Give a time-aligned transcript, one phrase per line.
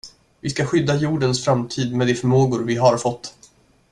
[0.39, 3.33] Vi ska skydda jordens framtid med de förmågor vi har fått.